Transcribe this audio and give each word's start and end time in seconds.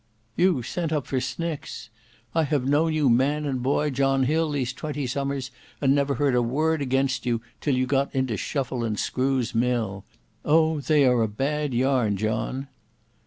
"You 0.35 0.63
sent 0.63 0.91
up 0.91 1.05
for 1.05 1.21
snicks! 1.21 1.91
I 2.33 2.43
have 2.45 2.67
known 2.67 2.91
you 2.91 3.07
man 3.07 3.45
and 3.45 3.61
boy 3.61 3.91
John 3.91 4.23
Hill 4.23 4.49
these 4.49 4.73
twenty 4.73 5.05
summers, 5.05 5.51
and 5.79 5.93
never 5.93 6.15
heard 6.15 6.33
a 6.33 6.41
word 6.41 6.81
against 6.81 7.23
you 7.27 7.39
till 7.59 7.75
you 7.75 7.85
got 7.85 8.09
into 8.15 8.35
Shuffle 8.35 8.83
and 8.83 8.97
Screw's 8.97 9.53
mill. 9.53 10.03
Oh! 10.43 10.79
they 10.79 11.05
are 11.05 11.21
a 11.21 11.27
bad 11.27 11.75
yarn, 11.75 12.17
John." 12.17 12.67